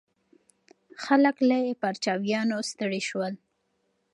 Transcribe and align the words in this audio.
خلک 1.03 1.35
له 1.49 1.57
پرچاوینو 1.81 2.57
ستړي 2.71 3.01
شول. 3.09 3.33